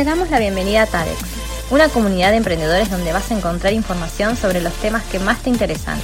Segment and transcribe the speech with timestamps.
[0.00, 1.20] Te damos la bienvenida a TADEX,
[1.68, 5.50] una comunidad de emprendedores donde vas a encontrar información sobre los temas que más te
[5.50, 6.00] interesan.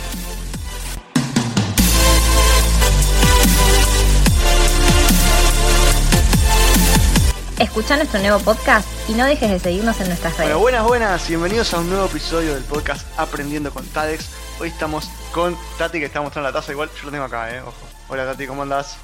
[7.58, 10.52] Escucha nuestro nuevo podcast y no dejes de seguirnos en nuestras redes.
[10.52, 14.28] Bueno, buenas, buenas, bienvenidos a un nuevo episodio del podcast Aprendiendo con TADEX.
[14.60, 17.62] Hoy estamos con Tati que está mostrando la taza, igual yo lo tengo acá, eh,
[17.62, 17.72] ojo.
[18.08, 18.98] Hola Tati, ¿cómo andás?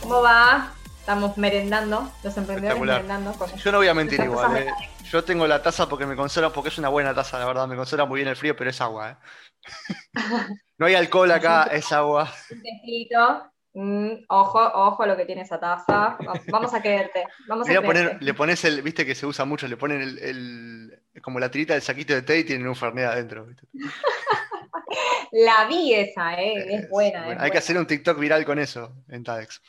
[0.00, 0.72] ¿Cómo va?
[1.10, 3.34] Estamos merendando, los emprendedores merendando.
[3.56, 4.70] Yo no voy a mentir igual, eh.
[5.10, 7.74] Yo tengo la taza porque me conserva, porque es una buena taza, la verdad, me
[7.74, 9.94] conserva muy bien el frío, pero es agua, eh.
[10.78, 12.32] no hay alcohol acá, es agua.
[12.52, 16.16] Un tecito, Mm, ojo, ojo a lo que tiene esa taza.
[16.48, 17.24] Vamos a quererte.
[17.46, 21.38] Vamos a poner, le pones el, viste que se usa mucho, le ponen el, como
[21.38, 23.46] la tirita del saquito de té y tienen un fernet adentro.
[25.32, 27.36] la vi esa, eh, es, buena.
[27.38, 29.62] hay que hacer un TikTok viral con eso en TADEX.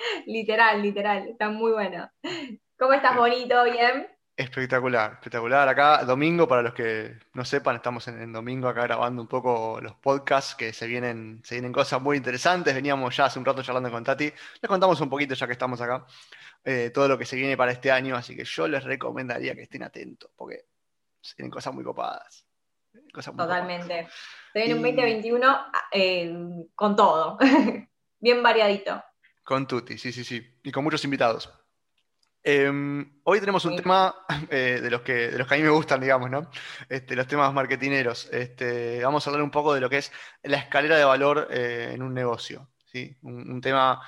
[0.26, 2.10] literal, literal, está muy bueno.
[2.78, 3.64] ¿Cómo estás, bonito?
[3.64, 4.08] ¿Bien?
[4.36, 5.68] Espectacular, espectacular.
[5.68, 9.94] Acá, domingo, para los que no sepan, estamos en, domingo acá grabando un poco los
[9.96, 12.74] podcasts, que se vienen, se vienen cosas muy interesantes.
[12.74, 14.24] Veníamos ya hace un rato charlando con Tati.
[14.24, 16.06] Les contamos un poquito, ya que estamos acá,
[16.64, 18.16] eh, todo lo que se viene para este año.
[18.16, 20.64] Así que yo les recomendaría que estén atentos, porque
[21.20, 22.46] se vienen cosas muy copadas.
[23.12, 24.08] Totalmente.
[24.54, 26.34] Se viene un 2021 eh,
[26.74, 27.36] con todo.
[28.18, 29.02] Bien variadito.
[29.42, 30.60] Con Tuti, sí, sí, sí.
[30.62, 31.50] Y con muchos invitados.
[32.42, 34.14] Em, hoy tenemos un tema
[34.50, 36.50] eh, de, los que, de los que a mí me gustan, digamos, ¿no?
[36.88, 38.28] Este, los temas marketineros.
[38.32, 41.90] Este, vamos a hablar un poco de lo que es la escalera de valor eh,
[41.94, 42.70] en un negocio.
[42.86, 43.16] ¿sí?
[43.22, 44.00] Un, tema,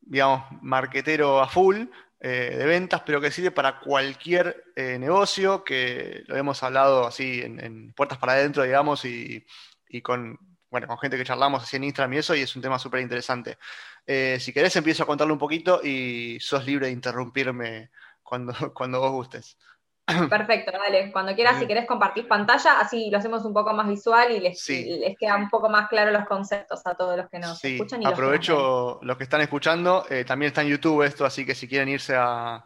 [0.00, 1.86] digamos, marketero a full,
[2.20, 7.92] eh, de ventas, pero que sirve para cualquier negocio, que lo hemos hablado así en,
[7.94, 9.44] puertas para adentro, digamos, y,
[9.88, 10.38] y con,
[10.72, 13.02] bueno, con gente que charlamos así en Instagram y eso, y es un tema súper
[13.02, 13.58] interesante.
[14.06, 17.90] Eh, si querés, empiezo a contarle un poquito y sos libre de interrumpirme
[18.22, 19.58] cuando, cuando vos gustes.
[20.06, 21.12] Perfecto, dale.
[21.12, 24.66] Cuando quieras, si querés compartir pantalla, así lo hacemos un poco más visual y les,
[24.68, 28.02] les queda un poco más claro los conceptos a todos los que nos escuchan.
[28.02, 31.68] Y aprovecho los que, están escuchando, eh, también está en YouTube esto, así que si
[31.68, 32.64] quieren irse a,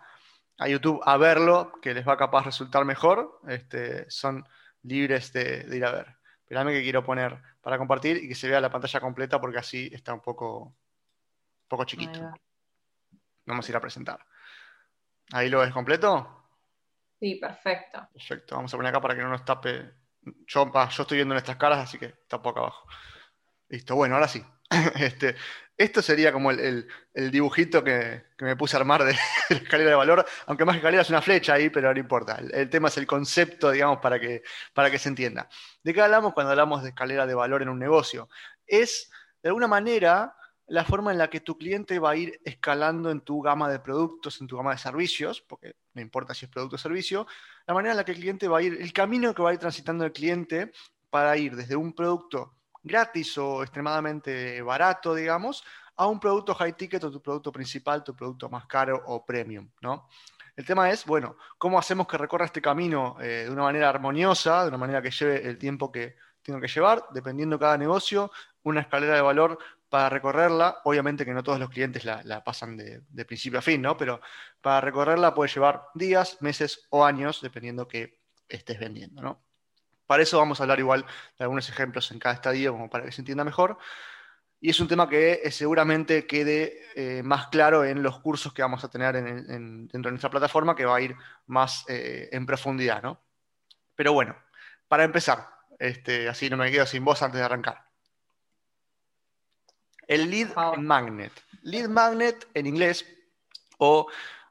[0.66, 4.47] YouTube a verlo, que les va a capaz resultar mejor, este, son
[4.84, 6.16] libres de, ir a ver.
[6.46, 9.90] Espérame que quiero poner para compartir y que se vea la pantalla completa porque así
[9.92, 10.76] está un poco
[11.66, 12.20] poco chiquito.
[13.46, 14.24] Vamos a ir a presentar.
[15.32, 16.44] ¿Ahí lo ves completo?
[17.18, 18.08] Sí, perfecto.
[18.12, 18.54] Perfecto.
[18.54, 19.90] Vamos a poner acá para que no nos tape.
[20.46, 22.86] Yo, yo estoy viendo nuestras caras, así que tapo acá abajo.
[23.68, 24.40] Listo, bueno, ahora sí.
[25.00, 25.34] Este,
[25.78, 29.12] esto sería como el, dibujito que, me puse a armar de,
[29.50, 32.41] la escalera de valor, aunque más que escalera es una flecha ahí, pero no importa.
[32.53, 34.42] El, tema es el concepto, digamos, para que,
[34.72, 35.48] para que se entienda.
[35.82, 38.28] ¿De qué hablamos cuando hablamos de escalera de valor en un negocio?
[38.66, 39.10] Es,
[39.42, 40.34] de alguna manera,
[40.66, 43.78] la forma en la que tu cliente va a ir escalando en tu gama de
[43.78, 47.26] productos, en tu gama de servicios, porque no importa si es producto o servicio,
[47.66, 49.53] la manera en la que el cliente va a ir, el camino que va a
[49.53, 50.72] ir transitando el cliente
[51.10, 52.55] para ir desde un producto
[52.86, 55.64] gratis o extremadamente barato, digamos,
[55.97, 59.69] a un producto high ticket o tu producto principal, tu producto más caro o premium,
[59.80, 60.08] ¿no?
[60.54, 64.62] El tema es, bueno, ¿cómo hacemos que recorra este camino eh, de una manera armoniosa,
[64.62, 68.30] de una manera que lleve el tiempo que tengo que llevar, dependiendo cada negocio,
[68.62, 69.58] una escalera de valor
[69.88, 73.97] para recorrerla, obviamente que no todos los clientes la, pasan de, principio a fin, ¿no?
[73.97, 74.20] Pero
[74.60, 79.45] para recorrerla puede llevar días, meses o años, dependiendo que estés vendiendo, ¿no?
[80.06, 81.04] Para eso vamos a hablar igual
[81.38, 83.78] de algunos ejemplos en cada estadio, como para que se entienda mejor.
[84.60, 88.62] Y es un tema que eh, seguramente quede eh, más claro en los cursos que
[88.62, 91.14] vamos a tener dentro de nuestra plataforma, que va a ir
[91.46, 93.20] más eh, en profundidad, ¿no?
[93.94, 94.36] Pero bueno,
[94.88, 97.84] para empezar, este, así no me quedo sin voz antes de arrancar.
[100.06, 101.32] El lead magnet.
[101.62, 103.04] Lead magnet en inglés,
[103.78, 104.06] o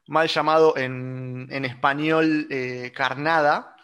[0.07, 3.74] mal llamado en, español eh, carnada,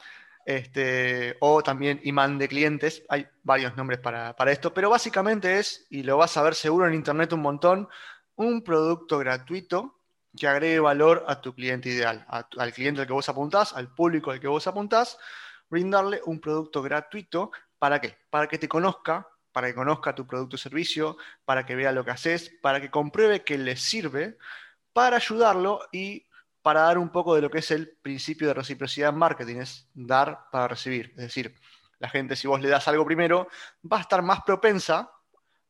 [0.58, 3.04] este, o también imán de clientes.
[3.10, 6.94] Hay varios nombres para, esto, pero básicamente es, y lo vas a ver seguro en
[6.94, 7.90] internet un montón,
[8.36, 10.00] un producto gratuito
[10.38, 14.32] que agregue valor a tu cliente ideal, al cliente al que vos apuntás, al público
[14.32, 15.18] al que vos apuntás,
[15.70, 17.52] brindarle un producto gratuito.
[17.78, 18.18] ¿Para qué?
[18.30, 22.06] Para que te conozca, para que conozca tu producto o servicio, para que vea lo
[22.06, 24.38] que haces, para que compruebe que le sirve,
[24.94, 26.26] para ayudarlo y
[26.62, 29.90] para dar un poco de lo que es el principio de reciprocidad en marketing, es
[29.94, 31.12] dar para recibir.
[31.12, 31.56] Es decir,
[32.00, 33.48] la gente si vos le das algo primero,
[33.92, 35.12] va a estar más propensa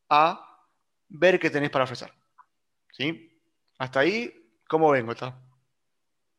[0.10, 0.68] a
[1.10, 2.12] ver qué tenés para ofrecer.
[2.92, 3.42] ¿Sí?
[3.78, 4.34] Hasta ahí,
[4.68, 5.12] ¿cómo vengo?
[5.12, 5.38] ¿está?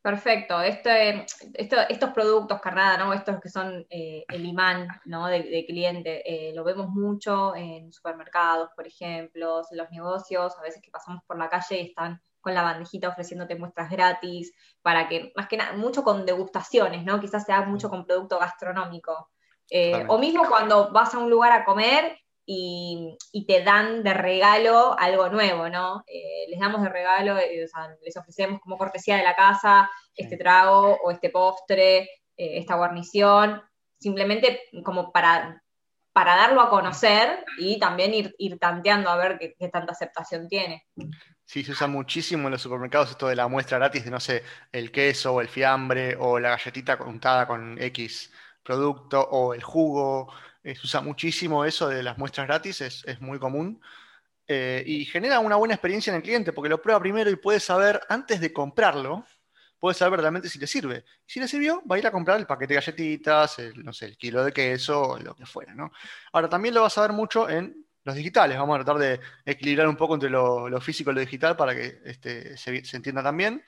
[0.02, 0.60] Perfecto.
[0.60, 3.12] Este, estos productos, carnada, ¿no?
[3.12, 5.28] Estos que son eh, el imán ¿no?
[5.28, 10.82] de, cliente, eh, lo vemos mucho en supermercados, por ejemplo, en los negocios, a veces
[10.82, 14.52] que pasamos por la calle y están con la bandejita ofreciéndote muestras gratis,
[14.82, 17.20] para que, más que nada, mucho con degustaciones, ¿no?
[17.20, 19.30] Quizás se haga mucho con producto gastronómico.
[19.70, 23.16] Eh, o mismo cuando vas a un lugar a comer y,
[23.46, 26.04] te dan de regalo algo nuevo, ¿no?
[26.06, 30.36] Eh, les damos de regalo, o sea, les ofrecemos como cortesía de la casa este
[30.36, 33.62] trago o este postre, esta guarnición,
[33.98, 35.62] simplemente como para
[36.12, 40.86] para darlo a conocer y también ir, ir tanteando a ver qué, tanta aceptación tiene.
[41.52, 44.42] Sí, se usa muchísimo en los supermercados esto de la muestra gratis de, no sé,
[44.72, 48.32] el queso o el fiambre o la galletita untada con X
[48.62, 50.32] producto o el jugo.
[50.64, 53.82] Eh, se usa muchísimo eso de las muestras gratis, es, muy común.
[54.48, 57.60] Eh, y genera una buena experiencia en el cliente porque lo prueba primero y puede
[57.60, 59.26] saber antes de comprarlo
[59.78, 61.04] puede saber realmente si le sirve.
[61.26, 64.06] Si le sirvió, va a ir a comprar el paquete de galletitas, el, no sé,
[64.06, 65.90] el kilo de queso, lo que fuera, ¿no?
[66.32, 68.58] Ahora, también lo vas a ver mucho en los digitales.
[68.58, 72.00] Vamos a tratar de equilibrar un poco entre lo, físico y lo digital para que
[72.04, 73.64] este, se, entienda también.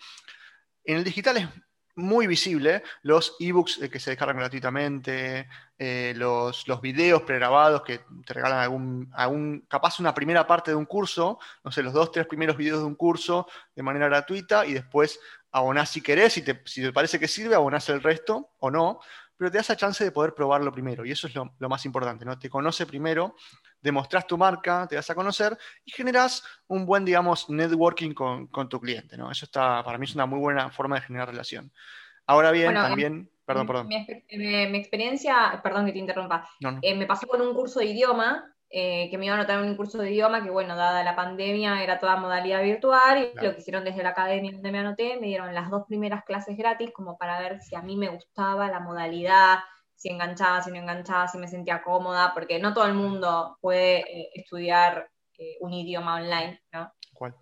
[0.85, 1.49] En el digital es
[1.97, 5.49] muy visible los ebooks que se descargan gratuitamente,
[5.79, 10.77] eh, los, los, videos pregrabados que te regalan algún, algún, capaz una primera parte de
[10.77, 13.47] un curso, no sé, los dos, tres primeros videos de un curso
[13.77, 15.21] de manera gratuita y después
[15.53, 18.99] abonás si querés, si te, si te parece que sirve, abonás el resto o no,
[19.37, 22.25] pero te das la chance de poder probarlo primero, y eso es lo, más importante,
[22.25, 22.39] ¿no?
[22.39, 23.35] Te conoce primero,
[23.81, 28.81] demostrás tu marca, te das a conocer y generás un buen, digamos, networking con, tu
[28.81, 29.31] cliente, ¿no?
[29.31, 31.73] Eso está, para mí es una muy buena forma de generar relación.
[32.27, 33.31] Ahora bien, también...
[33.45, 33.89] Perdón, perdón.
[33.89, 36.49] Mi, experiencia, perdón que te interrumpa,
[36.81, 39.71] eh, me pasó con un curso de idioma eh, que me iba a anotar en
[39.71, 43.55] un curso de idioma que, bueno, dada la pandemia era toda modalidad virtual y lo
[43.55, 46.91] que hicieron desde la academia donde me anoté, me dieron las dos primeras clases gratis
[46.93, 49.61] como para ver si a mí me gustaba la modalidad,
[49.95, 53.99] si enganchaba, si no enganchaba, si me sentía cómoda, porque no todo el mundo puede
[54.01, 56.93] eh, estudiar eh, un idioma online, ¿no?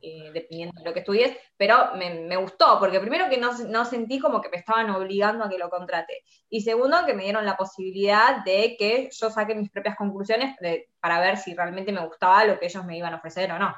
[0.01, 4.41] Eh, dependiendo de lo que estudies, pero me, gustó, porque primero que no, sentí como
[4.41, 8.45] que me estaban obligando a que lo contrate, y segundo que me dieron la posibilidad
[8.45, 10.57] de que yo saque mis propias conclusiones
[11.01, 13.75] para ver si realmente me gustaba lo que ellos me iban a ofrecer o no.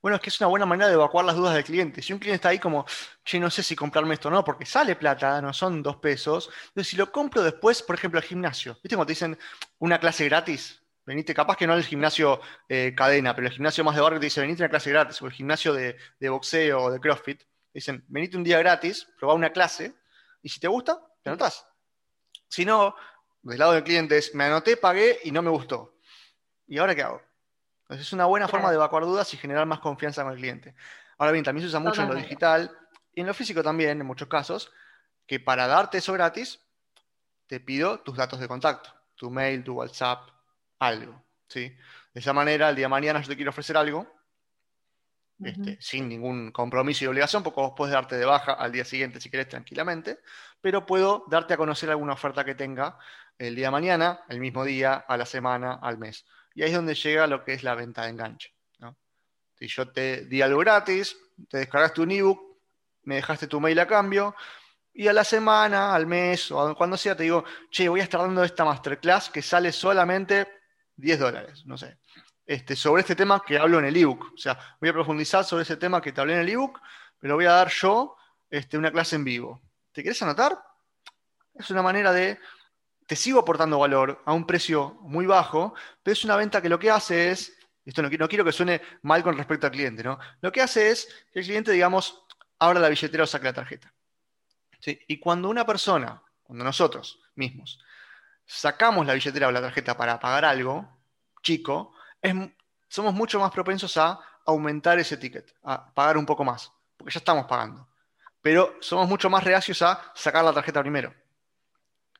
[0.00, 2.02] Bueno, es que es una buena manera de evacuar las dudas del cliente.
[2.02, 2.84] Si un cliente está ahí como,
[3.24, 6.50] che, no sé si comprarme esto o no, porque sale plata, no son dos pesos.
[6.68, 9.38] Entonces, si lo compro después, por ejemplo, al gimnasio, ¿viste cuando te dicen
[9.78, 10.81] una clase gratis?
[11.04, 14.26] Venite, capaz que no el gimnasio eh, cadena, pero el gimnasio más de barrio te
[14.26, 17.42] dice, venite a una clase gratis, o el gimnasio de, boxeo o de CrossFit,
[17.74, 19.94] dicen, venite un día gratis, probá una clase,
[20.42, 21.66] y si te gusta, te anotás.
[22.48, 22.94] Si no,
[23.42, 25.98] del lado del cliente es, me anoté, pagué y no me gustó.
[26.68, 27.20] ¿Y ahora qué hago?
[27.82, 30.74] Entonces es una buena forma de evacuar dudas y generar más confianza con el cliente.
[31.18, 32.70] Ahora bien, también se usa mucho en lo digital
[33.12, 34.72] y en lo físico también, en muchos casos,
[35.26, 36.60] que para darte eso gratis,
[37.46, 40.31] te pido tus datos de contacto, tu mail, tu WhatsApp,
[40.86, 41.24] algo.
[41.48, 41.68] ¿sí?
[42.12, 44.06] De esa manera, el día de mañana yo te quiero ofrecer algo,
[45.42, 49.20] este, sin ningún compromiso y obligación, porque vos puedes darte de baja al día siguiente
[49.20, 50.20] si querés tranquilamente,
[50.60, 52.96] pero puedo darte a conocer alguna oferta que tenga
[53.38, 56.24] el día de mañana, el mismo día, a la semana, al mes.
[56.54, 58.54] Y ahí es donde llega lo que es la venta de enganche.
[59.54, 61.16] Si yo te di algo gratis,
[61.48, 62.58] te descargaste un ebook,
[63.04, 64.34] me dejaste tu mail a cambio,
[64.94, 68.20] y a la semana, al mes o cuando sea, te digo, che, voy a estar
[68.20, 70.61] dando esta masterclass que sale solamente
[70.96, 71.98] 10 dólares, no sé,
[72.46, 74.32] este, sobre este tema que hablo en el ebook.
[74.34, 76.80] O sea, voy a profundizar sobre ese tema que te hablé en el ebook,
[77.18, 78.16] pero voy a dar yo
[78.50, 79.62] este, una clase en vivo.
[79.92, 80.58] ¿Te querés anotar?
[81.54, 82.38] Es una manera de,
[83.06, 86.78] te sigo aportando valor a un precio muy bajo, pero es una venta que lo
[86.78, 90.18] que hace es, esto no, quiero que suene mal con respecto al cliente, ¿no?
[90.40, 92.22] Lo que hace es que el cliente, digamos,
[92.58, 93.92] abra la billetera o saque la tarjeta.
[94.84, 97.78] Y cuando una persona, cuando nosotros mismos,
[98.52, 100.86] sacamos la billetera o la tarjeta para pagar algo
[101.42, 101.94] chico,
[102.86, 107.18] somos mucho más propensos a aumentar ese ticket, a pagar un poco más, porque ya
[107.18, 107.88] estamos pagando.
[108.42, 111.14] Pero somos mucho más reacios a sacar la tarjeta primero.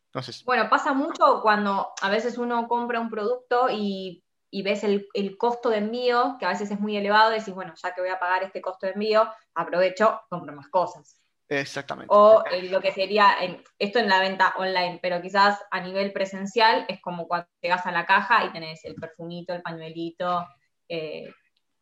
[0.07, 5.37] Entonces, bueno, pasa mucho cuando a veces uno compra un producto y, ves el, el,
[5.37, 8.11] costo de envío, que a veces es muy elevado, y decís, bueno, ya que voy
[8.11, 11.22] a pagar este costo de envío, aprovecho, compro más cosas.
[11.61, 12.09] Exactamente.
[12.09, 13.37] O eh, lo que sería,
[13.79, 17.93] esto en la venta online, pero quizás a nivel presencial es como cuando llegas a
[17.93, 20.47] la caja y tenés el perfumito, el pañuelito,
[20.89, 21.31] eh,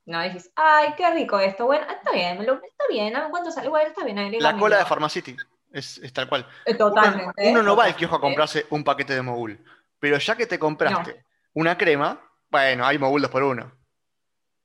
[0.06, 3.68] no dices, ay, qué rico esto, bueno, está bien, está bien, ¿cuánto sale?
[3.68, 4.34] Bueno, está bien.
[4.40, 5.36] La cola de Pharmacity,
[5.72, 6.46] es, es tal cual.
[6.66, 7.50] Eh, totalmente.
[7.50, 9.64] Uno, no va al kiosco a comprarse un paquete de mogul,
[10.00, 11.24] pero ya que te compraste
[11.54, 13.70] una crema, bueno, hay mogul dos por uno.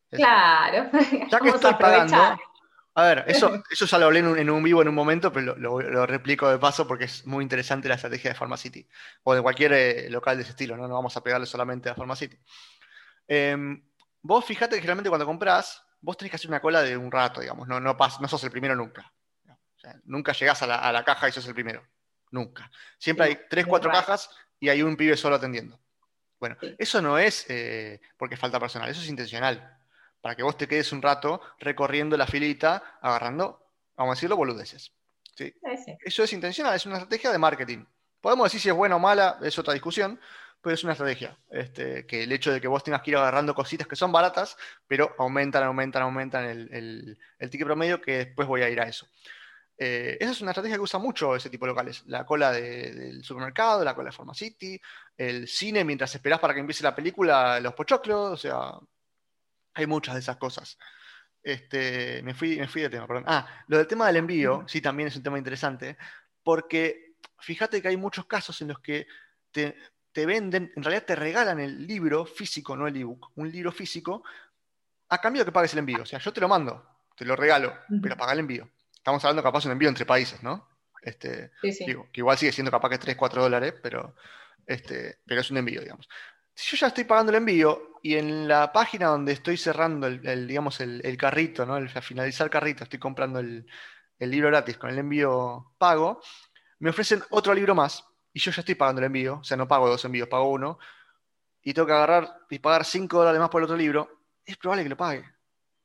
[0.10, 0.90] Claro.
[1.30, 2.38] Ya que estoy pagando,
[2.98, 6.06] a ver, eso, eso ya lo hablé en un, vivo en un momento, pero lo,
[6.06, 8.88] replico de paso porque es muy interesante la estrategia de Pharmacity
[9.24, 10.88] o de cualquier eh, local de ese estilo, ¿no?
[10.88, 12.38] No vamos a pegarle solamente a Pharmacity.
[13.28, 13.58] Eh,
[14.22, 17.42] vos fíjate que generalmente cuando compras, vos tenés que hacer una cola de un rato,
[17.42, 19.12] digamos, no, no, no sos el primero nunca.
[20.06, 21.86] nunca llegás a la, caja y sos el primero.
[22.32, 22.72] Nunca.
[22.98, 25.78] Siempre hay tres, cuatro cajas y hay un pibe solo atendiendo.
[26.40, 29.75] Bueno, eso no es eh, porque falta personal, eso es intencional.
[30.26, 33.64] Para que vos te quedes un rato recorriendo la filita, agarrando,
[33.96, 34.92] vamos a decirlo, boludeces.
[36.04, 37.86] Eso es intencional, es una estrategia de marketing.
[38.22, 40.20] Podemos decir si es buena o mala, es otra discusión,
[40.62, 41.38] pero es una estrategia.
[41.52, 44.58] Este, que el hecho de que vos tengas que ir agarrando cositas que son baratas,
[44.88, 49.06] pero aumentan, aumentan, aumentan el, el, ticket promedio, que después voy a ir a eso.
[49.78, 52.02] Eh, esa es una estrategia que usa mucho ese tipo de locales.
[52.08, 54.82] La cola del supermercado, la cola de Pharmacity,
[55.18, 58.72] el cine mientras esperás para que empiece la película, los pochoclos, o sea,
[59.76, 60.78] hay muchas de esas cosas.
[61.44, 63.26] Este, me, fui, me fui de tema, perdón.
[63.28, 65.98] Ah, lo del tema del envío, sí, también es un tema interesante,
[66.42, 69.06] porque fíjate que hay muchos casos en los que
[69.52, 74.24] te, venden, en realidad te regalan el libro físico, no el ebook, un libro físico,
[75.10, 76.02] a cambio de que pagues el envío.
[76.02, 76.84] O sea, yo te lo mando,
[77.16, 78.68] te lo regalo, pero paga el envío.
[78.96, 80.68] Estamos hablando capaz de un envío entre países, ¿no?
[81.02, 81.52] Este,
[81.86, 84.16] Digo, que igual sigue siendo capaz que 3, 4 dólares, pero,
[84.66, 86.10] este, pero es un envío, digamos.
[86.56, 90.48] Si yo ya estoy pagando el envío y en la página donde estoy cerrando el,
[90.48, 91.76] digamos, el, carrito, ¿no?
[91.76, 93.68] El, finalizar el carrito, estoy comprando el,
[94.20, 96.22] libro gratis con el envío pago,
[96.80, 99.68] me ofrecen otro libro más y yo ya estoy pagando el envío, o sea, no
[99.68, 100.80] pago dos envíos, pago uno,
[101.62, 104.84] y tengo que agarrar y pagar 5 dólares más por el otro libro, es probable
[104.84, 105.26] que lo pague,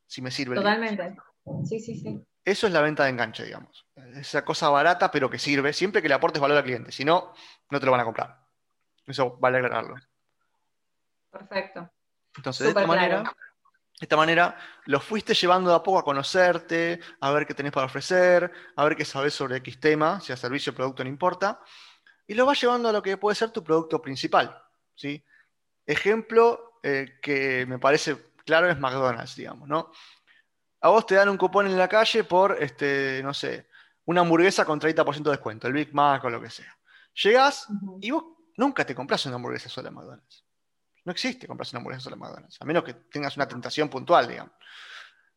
[0.07, 0.55] si me sirve.
[0.57, 1.17] Totalmente.
[1.65, 2.25] Sí, sí, sí.
[2.45, 3.87] Eso es la venta de enganche, digamos.
[4.15, 6.93] Esa cosa barata, pero que sirve, siempre que le aportes valor al cliente.
[6.93, 7.33] Si no,
[7.71, 8.41] no te lo van a comprar.
[9.07, 9.97] Eso vale aclararlo.
[11.31, 11.91] Perfecto.
[12.37, 13.23] Entonces, de esta manera,
[14.01, 14.57] de esta manera,
[14.87, 18.85] los fuiste llevando de a poco a conocerte, a ver qué tenés para ofrecer, a
[18.85, 21.61] ver qué sabes sobre X tema, sea servicio o producto, no importa,
[22.27, 24.59] y lo vas llevando a lo que puede ser tu producto principal.
[24.95, 25.23] ¿sí?
[25.85, 29.93] Ejemplo eh, que me parece claro es McDonald's, digamos, ¿no?
[30.81, 33.69] A vos te dan un cupón en la calle por, este, no sé,
[34.07, 36.75] una hamburguesa con 30% de descuento, el Big Mac o lo que sea.
[37.23, 37.67] Llegás
[38.01, 38.25] y vos
[38.57, 40.45] nunca te compras una hamburguesa sola en McDonald's.
[41.05, 44.29] No existe comprarse una hamburguesa sola en McDonald's, a menos que tengas una tentación puntual,
[44.29, 44.53] digamos.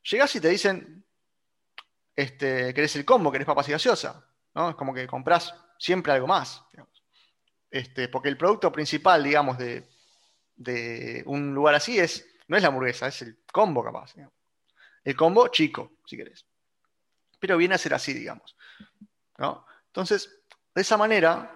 [0.04, 1.06] Llegás y te dicen,
[2.16, 4.70] este, querés el combo, querés papas y gaseosa, ¿no?
[4.70, 6.64] Es como que compras siempre algo más,
[7.70, 9.90] Este, porque el producto principal, digamos, de,
[11.26, 14.14] un lugar así es, no es la hamburguesa, es el combo capaz.
[15.04, 16.46] El combo chico, si querés.
[17.40, 18.56] Pero viene a ser así, digamos.
[19.38, 19.66] ¿no?
[19.88, 20.44] Entonces,
[20.76, 21.56] de esa manera,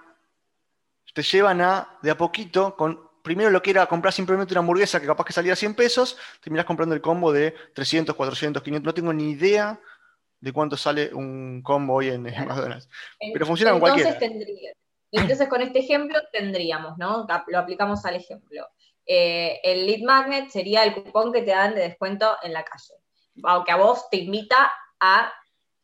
[1.14, 5.02] te llevan a, de a poquito, con primero lo que era comprar simplemente una hamburguesa
[5.02, 8.86] que capaz que salía a 100 pesos, terminás comprando el combo de 300, 400, 500.
[8.86, 9.78] No tengo ni idea
[10.40, 12.88] de cuánto sale un combo hoy en, McDonald's.
[13.34, 14.18] Pero funciona con cualquiera.
[15.12, 17.28] entonces, con este ejemplo tendríamos, ¿no?
[17.48, 18.66] Lo aplicamos al ejemplo.
[19.06, 22.94] Eh, el lead magnet sería el cupón que te dan de descuento en la calle.
[23.44, 25.34] Aunque a vos te invita a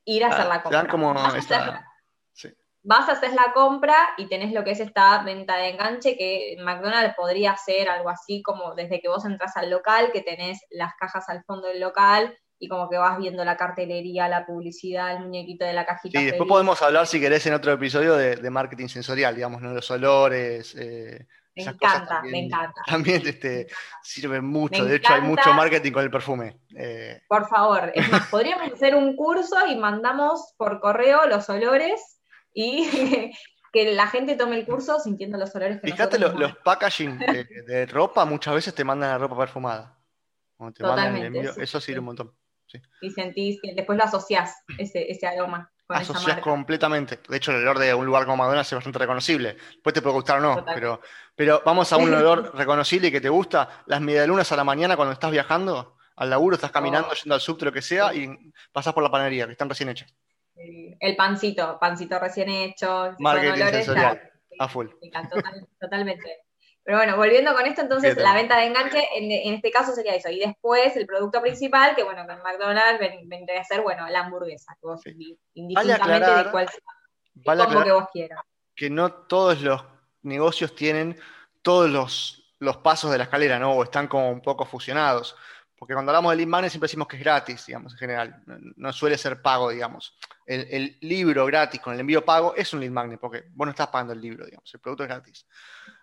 [0.05, 0.87] ir a hacer la compra.
[0.87, 1.13] como
[2.83, 6.57] vas a hacer la compra y tenés lo que es esta venta de enganche, que
[6.59, 10.93] McDonald's podría ser algo así como desde que vos entras al local, que tenés las
[10.99, 15.23] cajas al fondo del local y como que vas viendo la cartelería, la publicidad, el
[15.23, 16.19] muñequito de la cajita.
[16.19, 19.73] Sí, después podemos hablar, si querés, en otro episodio de, marketing sensorial, digamos, ¿no?
[19.73, 20.75] los olores.
[20.77, 21.25] Eh,
[21.55, 22.81] me encanta, me encanta.
[22.85, 23.67] También este,
[24.01, 26.57] sirven mucho, de hecho hay mucho marketing con el perfume.
[26.75, 27.21] Eh.
[27.27, 32.12] Por favor, es más, podríamos hacer un curso y mandamos por correo los olores
[32.53, 32.83] y
[33.73, 37.17] que la gente tome el curso sintiendo los olores que Fíjate, los, los packaging
[37.67, 39.97] de, ropa muchas veces te mandan la ropa perfumada.
[40.75, 42.33] Totalmente, eso sirve un montón.
[43.01, 45.69] Y sentís después lo asociás, ese, ese aroma.
[45.85, 47.19] Con asociás completamente.
[47.27, 49.57] De hecho, el olor de un lugar como Madonna es bastante reconocible.
[49.73, 51.01] Después te puede gustar o no, pero,
[51.35, 53.83] pero vamos a un olor reconocible y que te gusta.
[53.87, 57.15] Las medialunas a la mañana cuando estás viajando al laburo, estás caminando, oh.
[57.15, 58.29] yendo al subte, lo que sea, y
[58.71, 60.13] pasas por la panadería, que están recién hechas
[60.55, 63.15] el pancito, pancito recién hecho.
[63.19, 64.87] Marketing sensorial, a full.
[65.79, 66.43] totalmente.
[66.83, 70.29] Pero bueno, volviendo con esto, entonces la venta de enganche en, este caso sería eso.
[70.29, 74.75] Y después el producto principal, que bueno, con McDonald's vendría a ser, bueno, la hamburguesa,
[74.81, 75.01] que vos
[75.53, 76.67] indistintamente de cuál
[77.83, 78.41] que vos quieras.
[78.75, 79.85] Que no todos los
[80.23, 81.17] negocios tienen
[81.61, 83.71] todos los, los pasos de la escalera, ¿no?
[83.71, 85.37] O están como un poco fusionados.
[85.83, 88.41] Porque cuando hablamos de lead magnet siempre decimos que es gratis, digamos, en general.
[88.77, 90.17] No suele ser pago, digamos.
[90.45, 93.87] El, libro gratis con el envío pago es un lead magnet, porque vos no estás
[93.87, 94.73] pagando el libro, digamos.
[94.73, 95.45] El producto es gratis.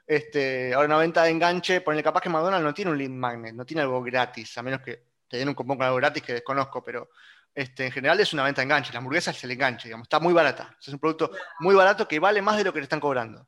[0.06, 3.54] Este, ahora, una venta de enganche, ponle capaz que McDonald's no tiene un lead magnet,
[3.54, 6.34] no tiene algo gratis, a menos que te den un cupón con algo gratis que
[6.34, 7.08] desconozco, pero
[7.54, 8.92] este, en general es una venta de enganche.
[8.92, 10.04] La hamburguesa es el enganche, digamos.
[10.04, 10.76] Está muy barata.
[10.78, 13.46] Es un producto muy barato que vale más de lo que le están cobrando.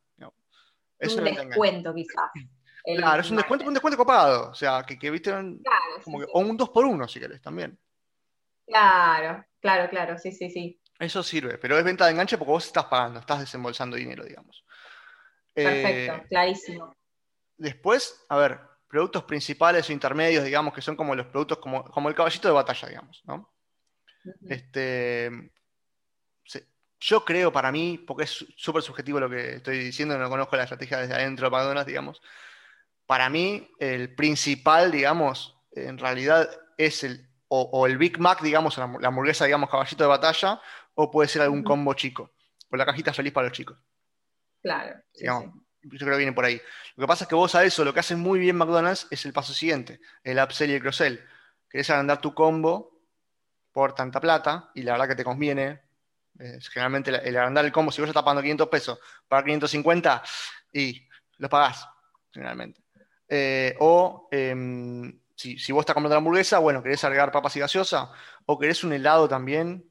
[0.98, 2.30] Es un descuento, quizás.
[2.96, 4.50] claro, es un descuento, un descuento copado.
[4.50, 5.32] O sea, que, que viste,
[6.02, 7.78] como que, o un 2 por 1 si querés también.
[8.66, 10.80] Claro, claro, claro, sí, sí, sí.
[10.98, 14.64] Eso sirve, pero es venta de enganche porque vos estás pagando, estás desembolsando dinero, digamos.
[15.52, 16.94] Perfecto, eh, clarísimo.
[17.56, 22.08] Después, a ver, productos principales o intermedios, digamos, que son como los productos como, como
[22.08, 23.52] el caballito de batalla, digamos, ¿no?
[24.48, 25.50] Este,
[27.00, 30.62] yo creo para mí, porque es súper subjetivo lo que estoy diciendo, no conozco la
[30.62, 32.22] estrategia desde adentro de McDonald's, digamos,
[33.06, 38.84] para mí el principal, digamos, en realidad es el, o, el Big Mac, digamos, la,
[38.84, 40.60] hamburguesa, digamos, caballito de batalla,
[40.94, 42.32] o puede ser algún combo chico,
[42.70, 43.78] o la cajita feliz para los chicos.
[44.62, 45.02] Claro.
[45.14, 46.60] Yo creo que viene por ahí.
[46.96, 49.26] Lo que pasa es que vos a eso, lo que hace muy bien McDonald's es
[49.26, 51.20] el paso siguiente, el upsell y el cross-sell.
[51.68, 53.00] Querés agrandar tu combo
[53.72, 55.82] por tanta plata, y la verdad que te conviene.
[56.72, 58.98] generalmente el, agrandar el combo, si vos estás pagando 500 pesos,
[59.28, 60.22] para 550,
[60.72, 61.06] y
[61.38, 61.86] lo pagás,
[62.30, 62.80] generalmente.
[63.28, 65.21] Eh, o em,
[65.58, 68.10] si, vos estás comprando la hamburguesa, bueno, querés agregar papas y gaseosa,
[68.46, 69.84] o querés un helado también,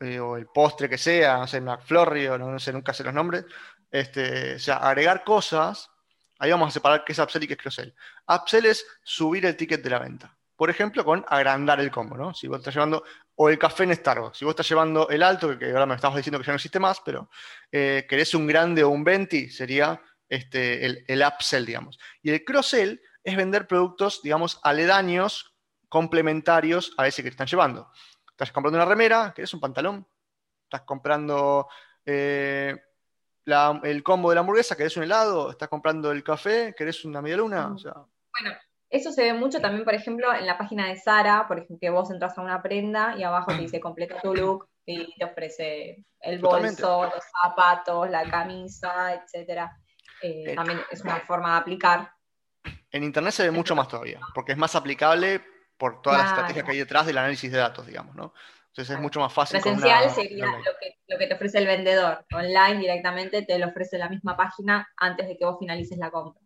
[0.00, 3.14] eh, o el postre que sea, no sé, McFlurry, o no, sé, nunca sé los
[3.14, 3.44] nombres.
[3.90, 5.90] Este, o sea, agregar cosas,
[6.38, 7.94] ahí vamos a separar qué es upsell y qué es cross-sell.
[8.28, 10.36] Upsell es subir el ticket de la venta.
[10.54, 12.34] Por ejemplo, con agrandar el combo, ¿no?
[12.34, 13.04] Si vos estás llevando,
[13.36, 16.16] o el café en Starbucks, si vos estás llevando el alto, que, ahora me estabas
[16.16, 17.30] diciendo que ya no existe más, pero
[17.70, 21.98] eh, querés un grande o un 20, sería este, el, el upsell, digamos.
[22.22, 25.54] Y el cross-sell es vender productos, digamos, aledaños,
[25.88, 27.90] complementarios a ese que te están llevando.
[28.30, 30.06] Estás comprando una remera, ¿querés un pantalón?
[30.64, 31.68] Estás comprando
[32.04, 32.76] eh,
[33.82, 35.50] el combo de la hamburguesa, ¿querés un helado?
[35.50, 36.74] ¿Estás comprando el café?
[36.76, 37.68] ¿Querés una media luna?
[37.68, 38.56] Bueno,
[38.90, 41.90] eso se ve mucho también, por ejemplo, en la página de Sara, por ejemplo, que
[41.90, 46.04] vos entras a una prenda y abajo te dice completa tu look y te ofrece
[46.20, 49.76] el bolso, los zapatos, la camisa, etcétera.
[50.22, 52.10] Eh, eh, también es una forma de aplicar.
[52.90, 55.42] En Internet se ve mucho más todavía, porque es más aplicable
[55.76, 58.34] por todas las estrategias que hay detrás del análisis de datos, digamos, ¿no?
[58.68, 59.60] Entonces es mucho más fácil.
[59.60, 62.24] Lo esencial sería lo que, te ofrece el vendedor.
[62.32, 66.40] Online directamente te lo ofrece la misma página antes de que vos finalices la compra.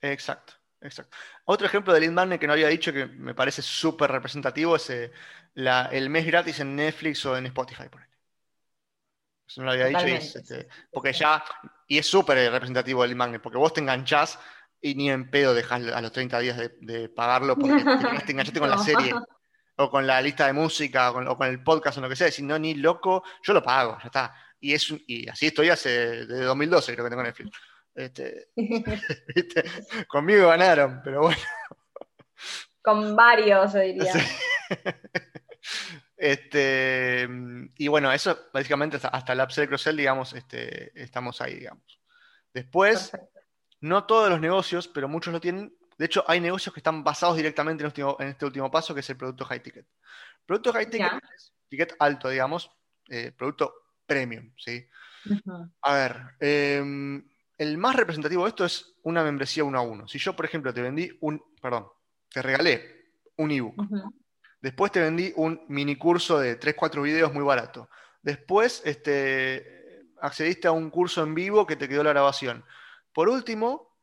[0.00, 1.16] Exacto, exacto.
[1.44, 4.90] Otro ejemplo de lead magnet que no había dicho que me parece súper representativo es
[4.90, 5.12] eh,
[5.54, 8.02] el mes gratis en Netflix o en Spotify, por
[9.46, 11.44] Eso no lo había dicho, este, porque ya,
[11.86, 14.38] y es súper representativo del lead magnet, porque vos te enganchás
[14.80, 17.82] y ni en pedo dejas a los 30 días de, pagarlo porque
[18.24, 19.14] te, enganchaste con la serie
[19.76, 22.30] o con la lista de música o con, el podcast o lo que sea.
[22.30, 24.34] Si no, ni loco, yo lo pago, ya está.
[24.60, 27.58] Y, es, y así estoy hace desde 2012, creo que tengo Netflix.
[27.94, 28.48] Este,
[30.08, 31.38] Conmigo ganaron, pero bueno.
[32.82, 34.12] Con varios, yo diría.
[36.16, 37.28] Este,
[37.76, 42.00] y bueno, eso básicamente hasta, el upsell cross digamos, este, estamos ahí, digamos.
[42.52, 43.12] Después,
[43.80, 45.74] no todos los negocios, pero muchos lo tienen.
[45.96, 49.16] De hecho, hay negocios que están basados directamente en, este último paso, que es el
[49.16, 49.86] producto high ticket.
[50.46, 52.70] Producto high ticket es ticket alto, digamos,
[53.08, 53.74] eh, producto
[54.06, 54.86] premium, ¿sí?
[55.82, 60.06] A ver, em, el más representativo de esto es una membresía uno a uno.
[60.08, 61.88] Si yo, por ejemplo, te vendí un, perdón,
[62.30, 62.98] te regalé
[63.36, 63.74] un ebook.
[64.60, 67.88] Después te vendí un mini curso de 3-4 videos muy barato.
[68.22, 72.64] Después este, accediste a un curso en vivo que te quedó la grabación.
[73.12, 73.96] Por último,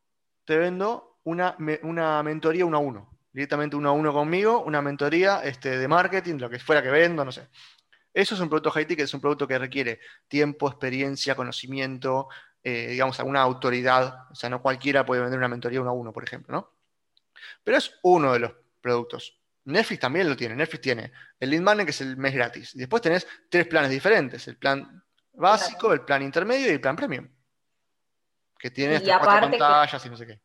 [0.44, 3.18] te vendo una, una mentoría uno a uno.
[3.32, 7.24] Directamente uno a uno conmigo, una mentoría este, de marketing, lo que fuera que vendo,
[7.24, 7.48] no sé.
[8.14, 12.28] Eso es un producto high ticket, es un producto que requiere tiempo, experiencia, conocimiento,
[12.62, 14.30] eh, digamos, alguna autoridad.
[14.30, 16.72] O sea, no cualquiera puede vender una mentoría uno a uno, por ejemplo, ¿no?
[17.62, 19.38] Pero es uno de los productos.
[19.64, 20.54] Netflix también lo tiene.
[20.54, 22.74] Netflix tiene el lead magnet, que es el mes gratis.
[22.74, 26.96] Y después tenés tres planes diferentes: el plan básico, el plan intermedio y el plan
[26.96, 27.28] premium
[28.58, 30.40] que tiene y pantallas y no sé qué.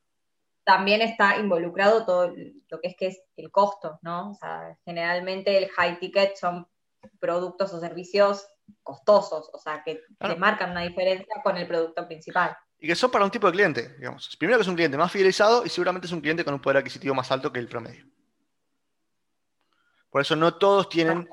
[0.64, 4.32] También está involucrado todo lo que es que es el costo, ¿no?
[4.32, 6.68] O sea, generalmente el high ticket son
[7.20, 8.46] productos o servicios
[8.84, 10.02] costosos, o sea, que,
[10.38, 12.56] marcan una diferencia con el producto principal.
[12.80, 14.36] Y que son para un tipo de cliente, digamos.
[14.38, 16.78] Primero que es un cliente más fidelizado y seguramente es un cliente con un poder
[16.78, 18.06] adquisitivo más alto que el promedio.
[20.10, 21.28] Por eso no todos tienen,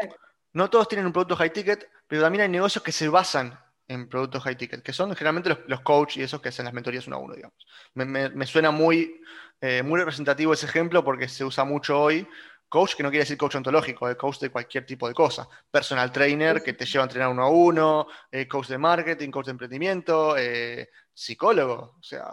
[0.52, 3.58] no todos tienen un producto high ticket, pero también hay negocios que se basan
[3.88, 6.74] en productos high ticket, que son generalmente los, los coach y esos que hacen las
[6.74, 7.66] mentorías uno a uno, digamos.
[7.94, 9.20] Me, suena muy,
[9.60, 12.28] eh, muy representativo ese ejemplo porque se usa mucho hoy.
[12.68, 15.48] Coach, que no quiere decir coach ontológico, es coach de cualquier tipo de cosa.
[15.70, 19.46] Personal trainer, que te lleva a entrenar uno a uno, eh, coach de marketing, coach
[19.46, 22.28] de emprendimiento, eh, psicólogo, o sea,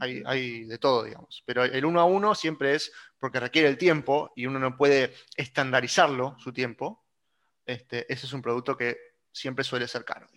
[0.00, 1.42] hay, hay, de todo, digamos.
[1.44, 5.12] Pero el uno a uno siempre es porque requiere el tiempo y uno no puede
[5.36, 7.04] estandarizarlo, su tiempo.
[7.66, 8.96] Este, ese es un producto que
[9.32, 10.28] siempre suele ser caro.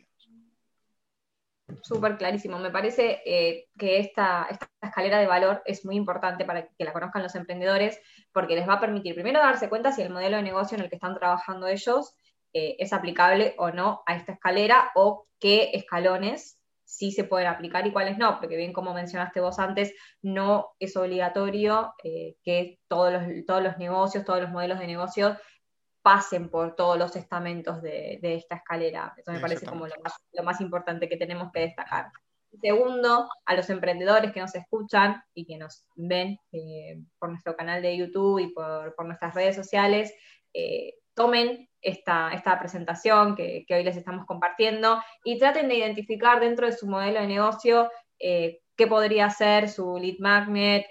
[1.82, 2.60] Súper clarísimo.
[2.60, 6.94] Me parece eh, que esta, esta, escalera de valor es muy importante para que la
[6.94, 8.00] conozcan los emprendedores,
[8.32, 10.90] porque les va a permitir primero darse cuenta si el modelo de negocio en el
[10.90, 12.16] que están trabajando ellos
[12.54, 17.88] eh, es aplicable o no a esta escalera o qué escalones sí se pueden aplicar
[17.88, 23.12] y cuáles no, porque bien como mencionaste vos antes, no es obligatorio eh, que todos
[23.12, 25.38] los, todos los negocios, todos los modelos de negocio
[26.04, 29.14] pasen por todos los estamentos de, esta escalera.
[29.18, 32.12] Eso me parece como lo más, importante que tenemos que destacar.
[32.62, 37.82] Segundo, a los emprendedores que nos escuchan y que nos ven eh, por nuestro canal
[37.82, 40.14] de YouTube y por, nuestras redes sociales,
[40.54, 46.68] eh, tomen esta, esta presentación que, hoy les estamos compartiendo y traten de identificar dentro
[46.68, 47.90] de su modelo de negocio
[48.20, 50.86] eh, qué podría ser su lead magnet,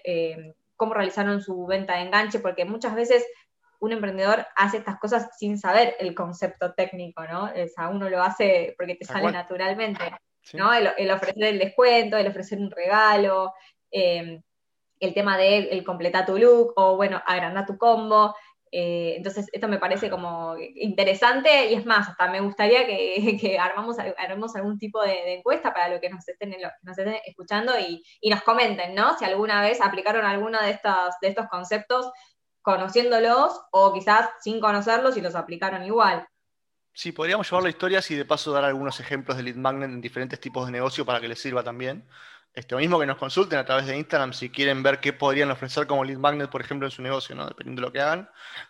[0.77, 3.25] cómo realizaron su venta de enganche, porque muchas veces
[3.83, 7.47] un emprendedor hace estas cosas sin saber el concepto técnico, ¿no?
[7.47, 10.05] O sea, uno lo hace porque te sale naturalmente,
[10.53, 10.73] ¿no?
[10.73, 13.53] El, ofrecer el descuento, el ofrecer un regalo,
[13.90, 14.40] em,
[15.01, 18.37] el tema de el completar tu look o, bueno, agrandar tu combo.
[18.71, 23.97] Eh, entonces, esto me parece como interesante y es más, hasta me gustaría que, armamos,
[23.99, 28.31] armemos algún tipo de, encuesta para los que nos estén, nos estén escuchando y, y,
[28.31, 29.18] nos comenten, ¿no?
[29.18, 32.12] Si alguna vez aplicaron alguno de estos, de estos conceptos
[32.62, 36.27] conociéndolos o quizás sin conocerlos y los aplicaron igual.
[36.94, 40.01] Sí, podríamos llevarlo a historias y de paso dar algunos ejemplos de lead magnet en
[40.01, 42.07] diferentes tipos de negocio para que les sirva también.
[42.55, 45.87] Este, mismo que nos consulten a través de Instagram si quieren ver qué podrían ofrecer
[45.87, 47.46] como lead magnet, por ejemplo, en su negocio, ¿no?
[47.46, 48.29] dependiendo de lo que hagan.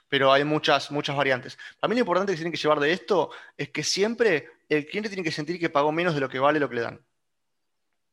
[0.08, 1.58] Pero hay muchas, muchas variantes.
[1.82, 5.24] Mí lo importante que tienen que llevar de esto es que siempre el cliente tiene
[5.24, 7.04] que sentir que pagó menos de lo que vale lo que le dan.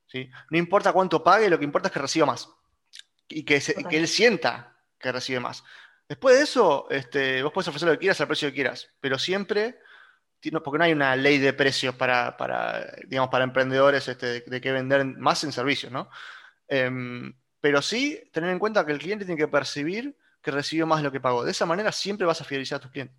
[0.08, 0.28] ¿Sí?
[0.50, 2.50] No importa cuánto pague, lo que importa es que reciba más.
[3.28, 5.64] Y que, que él sienta que recibe más.
[6.08, 9.20] Después de eso, este, vos puedes ofrecer lo que quieras al precio que quieras, pero
[9.20, 9.80] siempre,
[10.64, 12.36] porque no hay una ley de precios para,
[13.08, 16.10] digamos, para emprendedores este, de, que vender más en servicios, ¿no?
[16.68, 21.00] Em, pero sí tener en cuenta que el cliente tiene que percibir que recibió más
[21.00, 21.44] de lo que pagó.
[21.44, 23.18] De esa manera siempre vas a fidelizar a tus clientes.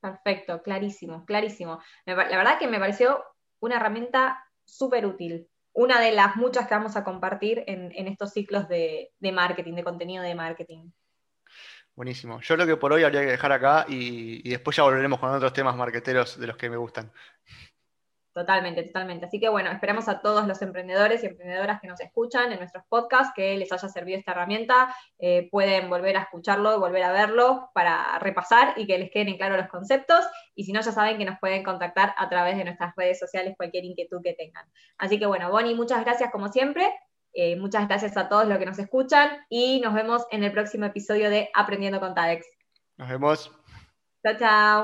[0.00, 1.80] Perfecto, clarísimo, clarísimo.
[2.04, 3.24] La verdad que me pareció
[3.60, 8.66] una herramienta súper útil una de las muchas que vamos a compartir en, estos ciclos
[8.66, 10.90] de, marketing, de contenido de marketing.
[11.94, 12.40] Buenísimo.
[12.40, 15.30] Yo creo que por hoy habría que dejar acá y, y después ya volveremos con
[15.30, 17.12] otros temas marqueteros de los que me gustan.
[18.36, 19.24] Totalmente, totalmente.
[19.24, 22.84] Así que bueno, esperamos a todos los emprendedores y emprendedoras que nos escuchan en nuestros
[22.86, 24.94] podcasts que les haya servido esta herramienta.
[25.18, 29.38] Eh, pueden volver a escucharlo, volver a verlo para repasar y que les queden en
[29.38, 30.22] claro los conceptos.
[30.54, 33.54] Y si no, ya saben que nos pueden contactar a través de nuestras redes sociales
[33.56, 34.66] cualquier inquietud que tengan.
[34.98, 36.92] Así que bueno, Bonnie, muchas gracias como siempre.
[37.32, 40.84] Eh, muchas gracias a todos los que nos escuchan y nos vemos en el próximo
[40.84, 42.46] episodio de Aprendiendo con TADEX.
[42.98, 43.50] Nos vemos.
[44.22, 44.74] Chao, chao.